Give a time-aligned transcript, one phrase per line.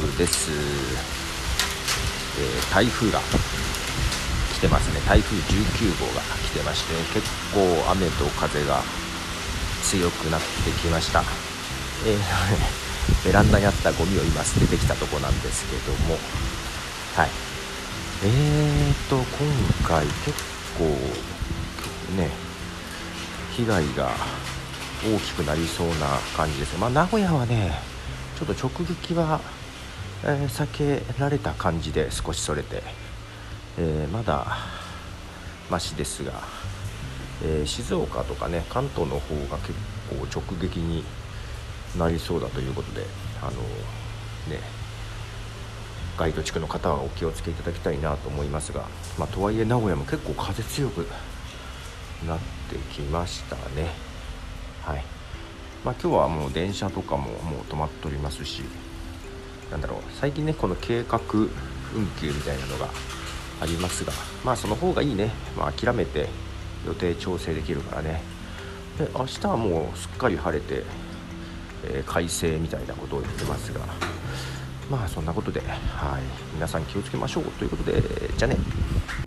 [0.00, 0.50] 部です、
[2.40, 3.20] えー、台風が
[4.54, 5.00] 来てますね。
[5.06, 7.60] 台風19号が来てまして結構
[7.92, 8.80] 雨と風が
[9.82, 11.22] 強くなってきました、
[12.06, 12.18] えー、
[13.26, 16.18] ベランダにあったゴミを今捨ててきたとこなんですけども。
[17.16, 17.30] はい。
[18.24, 19.24] えーと今
[19.86, 20.42] 回結
[20.78, 20.84] 構
[22.16, 22.30] ね
[23.54, 24.10] 被害が
[25.04, 26.78] 大きくなりそうな感じです。
[26.78, 27.95] まあ名古屋はね
[28.36, 29.40] ちょっと直撃は、
[30.22, 32.82] えー、避けられた感じで少しそれて、
[33.78, 34.46] えー、まだ
[35.70, 36.32] ましですが、
[37.42, 39.72] えー、静岡とかね関東の方が結
[40.10, 41.02] 構直撃に
[41.98, 43.06] なりそうだということで
[43.40, 44.60] あのね
[46.18, 48.84] ガイド地区の方はお気をつけいただきたいなと思いますが、
[49.18, 51.06] まあ、とはいえ名古屋も結構風強く
[52.26, 52.38] なっ
[52.70, 53.90] てきましたね。
[54.82, 55.15] はい。
[55.86, 58.62] まあ、今日はもう電車とかももう止まっておりますし
[59.70, 61.20] なんだろう最近ねこの計画
[61.94, 62.88] 運休みたいなのが
[63.60, 64.12] ありますが
[64.44, 66.28] まあその方がいいね、まあ、諦めて
[66.84, 68.20] 予定調整できるからね。
[68.98, 70.82] で明日はもうすっかり晴れて、
[71.84, 73.80] えー、快晴みたいなことを言ってますが
[74.90, 76.22] まあそんなことではい。
[76.54, 78.02] 皆さん気をつけましょうということで
[78.36, 79.25] じゃあね。